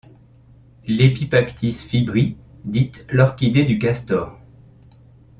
[0.87, 4.35] L'Epipactis fibri dite l'orchidée du castor.